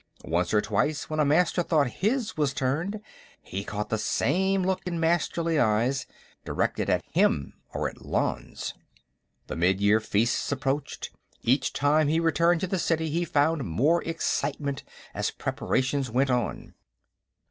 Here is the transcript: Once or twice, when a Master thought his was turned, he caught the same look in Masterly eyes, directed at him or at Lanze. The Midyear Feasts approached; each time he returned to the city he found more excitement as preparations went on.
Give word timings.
Once 0.25 0.51
or 0.51 0.61
twice, 0.61 1.11
when 1.11 1.19
a 1.19 1.25
Master 1.25 1.61
thought 1.61 1.91
his 2.01 2.35
was 2.35 2.55
turned, 2.55 3.01
he 3.39 3.63
caught 3.63 3.89
the 3.89 3.99
same 3.99 4.63
look 4.63 4.81
in 4.87 4.99
Masterly 4.99 5.59
eyes, 5.59 6.07
directed 6.43 6.89
at 6.89 7.03
him 7.11 7.53
or 7.71 7.87
at 7.87 8.03
Lanze. 8.03 8.73
The 9.45 9.55
Midyear 9.55 9.99
Feasts 10.01 10.51
approached; 10.51 11.11
each 11.43 11.71
time 11.71 12.07
he 12.07 12.19
returned 12.19 12.61
to 12.61 12.67
the 12.67 12.79
city 12.79 13.11
he 13.11 13.23
found 13.23 13.63
more 13.69 14.03
excitement 14.03 14.83
as 15.13 15.29
preparations 15.29 16.09
went 16.09 16.31
on. 16.31 16.73